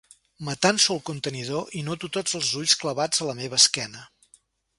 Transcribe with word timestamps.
M'atanso 0.45 0.95
al 0.95 1.03
contenidor 1.09 1.75
i 1.81 1.83
noto 1.91 2.09
tots 2.17 2.39
els 2.41 2.49
ulls 2.63 2.75
clavats 2.85 3.23
a 3.23 3.29
la 3.31 3.37
meva 3.43 3.61
esquena. 3.65 4.09